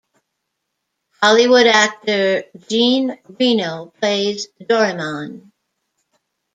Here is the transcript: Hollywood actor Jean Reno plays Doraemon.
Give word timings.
Hollywood 1.21 1.67
actor 1.67 2.45
Jean 2.67 3.19
Reno 3.39 3.93
plays 3.99 4.47
Doraemon. 4.59 5.51